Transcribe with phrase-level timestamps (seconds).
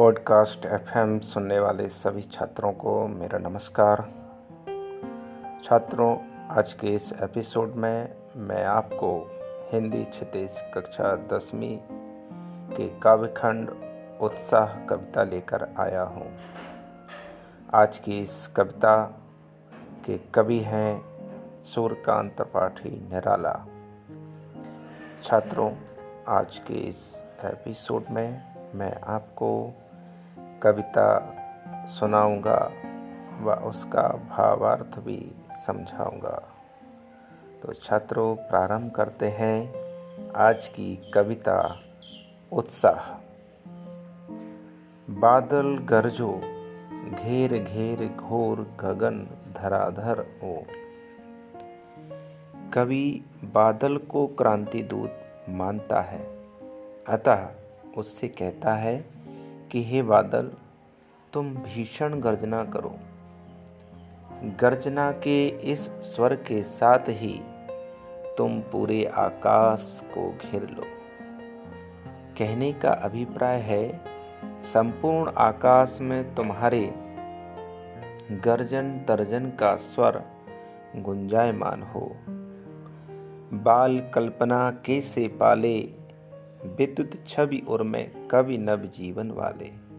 [0.00, 3.96] Podcast FM सुनने वाले सभी छात्रों को मेरा नमस्कार।
[5.64, 6.18] छात्रों,
[6.50, 9.30] आज के इस एपिसोड में मैं आपको
[9.72, 11.78] हिंदी क्षितिज कक्षा दसवीं
[12.76, 13.70] के काव्यखंड
[14.20, 16.38] उत्साह कविता लेकर आया हूँ।
[17.74, 19.04] आज की इस कविता
[20.06, 21.04] के कवि हैं
[21.64, 23.66] सूर्यकांत त्रिपाठी निराला।
[25.24, 25.72] छात्रों,
[26.28, 29.74] आज के इस एपिसोड में मैं आपको
[30.62, 31.36] कविता
[31.86, 32.72] सुनाऊँगा
[33.40, 35.32] व उसका भावार्थ भी
[35.66, 36.42] समझाऊँगा।
[37.62, 39.58] तो छात्रों, प्रारंभ करते हैं
[40.30, 41.80] आज की कविता
[42.52, 43.12] उत्साह।
[45.10, 46.40] बादल गरजो,
[47.22, 50.56] घेर घेर घोर गगन धराधर ओ।
[52.72, 55.12] कवि बादल को क्रांति दूत
[55.48, 56.22] मानता है,
[57.08, 57.48] अतः
[57.98, 59.19] उससे कहता है
[59.70, 60.52] कि हे बादल,
[61.32, 62.96] तुम भीषण गर्जना करो।
[64.60, 67.40] गर्जना के इस स्वर के साथ ही
[68.38, 70.82] तुम पूरे आकाश को घेर लो।
[72.38, 74.00] कहने का अभिप्राय है,
[74.62, 76.94] संपूर्ण आकाश में तुम्हारे
[78.32, 80.22] गर्जन तर्जन का स्वर
[80.96, 82.16] गुंजायमान हो।
[83.52, 85.99] बाल कल्पना के से पाले
[86.64, 89.90] विद्युत छवि और में कवि नव जीवन वाले।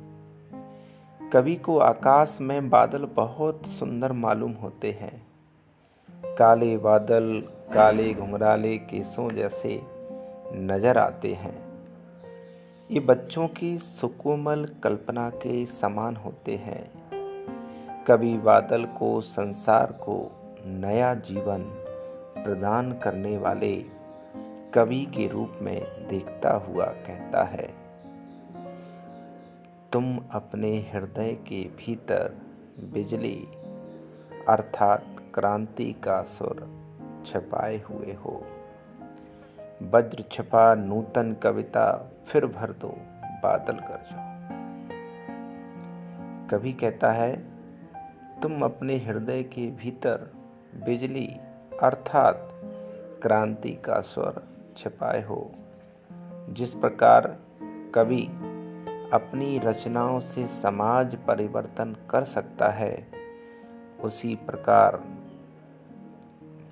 [1.30, 5.28] कवि को आकाश में बादल बहुत सुंदर मालूम होते हैं।
[6.36, 9.82] काले बादल, काले घुंघराले केसों जैसे
[10.54, 11.72] नज़र आते हैं।
[12.92, 16.92] ये बच्चों की सुकोमल कल्पना के समान होते हैं।
[18.08, 20.32] कवि बादल को, संसार को
[20.66, 21.62] नया जीवन
[22.44, 24.01] प्रदान करने वाले
[24.74, 27.68] कवि के रूप में देखता हुआ कहता है,
[29.92, 32.34] तुम अपने हृदय के भीतर
[32.94, 33.48] बिजली
[34.48, 36.68] अर्थात क्रांति का सुर
[37.26, 38.44] छपाए हुए हो।
[39.82, 41.86] वज्र छपा नूतन कविता
[42.28, 42.96] फिर भर दो,
[43.44, 44.30] बादल कर जो
[46.50, 47.36] कभी कहता है,
[48.42, 50.32] तुम अपने हृदय के भीतर
[50.86, 51.28] बिजली
[51.84, 52.48] अर्थात
[53.24, 54.42] क्रांति का स्वर
[54.78, 55.52] छिपाए हो।
[56.50, 57.38] जिस प्रकार
[57.96, 58.30] कवि
[59.14, 63.08] अपनी रचनाओं से समाज परिवर्तन कर सकता है,
[64.04, 65.04] उसी प्रकार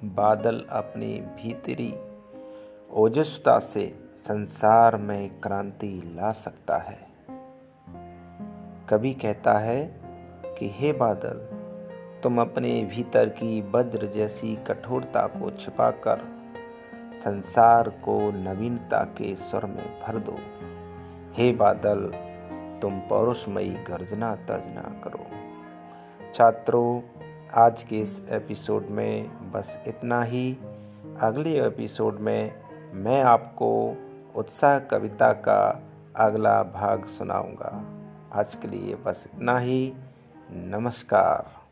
[0.03, 1.95] बादल अपनी भीतरी
[2.91, 7.09] ओजस्वता से संसार में क्रांति ला सकता है।
[8.89, 10.01] कभी कहता है
[10.45, 11.59] कि, हे बादल,
[12.23, 16.38] तुम अपने भीतर की वज्र जैसी कठोरता को छिपाकर
[17.19, 20.37] संसार को नवीनता के स्वर में भर दो।
[21.33, 22.11] हे बादल,
[22.81, 25.25] तुम पौरुषमयी गर्जना तर्जना करो।
[26.35, 27.01] छात्रों,
[27.53, 30.57] आज के इस एपिसोड में बस इतना ही।
[31.19, 32.63] अगले एपिसोड में
[32.93, 33.95] मैं आपको
[34.35, 35.83] उत्साह कविता का
[36.15, 37.85] अगला भाग सुनाऊँगा।
[38.33, 39.93] आज के लिए बस इतना ही।
[40.51, 41.68] नमस्कार।